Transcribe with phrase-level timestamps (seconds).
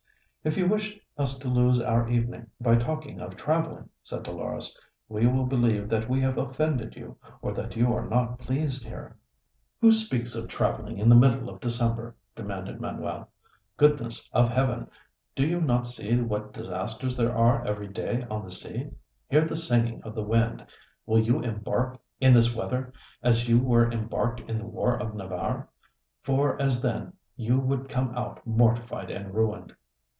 [0.51, 4.75] '""If you wish us to lose our evening by talking of traveling," said Dolores,
[5.07, 9.15] "we will believe that we have offended you, or that you are not pleased here."
[9.81, 13.29] "Who speaks of traveling in the middle of December?" demanded Manuel.
[13.77, 14.89] "Goodness of heaven!
[15.35, 18.89] Do you not see what disasters there are every day on the sea?
[19.29, 20.65] hear the singing of the wind!
[21.05, 22.91] Will you embark in this weather,
[23.21, 25.69] as you were embarked in the war of Navarre?
[26.23, 29.75] for as then, you would come out mortified and ruined."